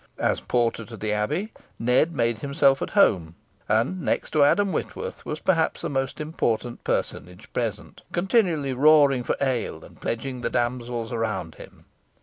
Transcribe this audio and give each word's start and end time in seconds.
As 0.17 0.39
porter 0.41 0.83
to 0.85 0.97
the 0.97 1.13
Abbey, 1.13 1.53
Ned 1.77 2.11
made 2.11 2.39
himself 2.39 2.81
at 2.81 2.89
home; 2.97 3.35
and, 3.69 4.01
next 4.01 4.31
to 4.31 4.43
Adam 4.43 4.71
Whitworth, 4.71 5.27
was 5.27 5.39
perhaps 5.39 5.81
the 5.81 5.91
most 5.91 6.19
important 6.19 6.83
personage 6.83 7.53
present, 7.53 8.01
continually 8.11 8.73
roaring 8.73 9.23
for 9.23 9.35
ale, 9.39 9.85
and 9.85 10.01
pledging 10.01 10.41
the 10.41 10.49
damsels 10.49 11.11
around 11.11 11.53
him. 11.61 11.85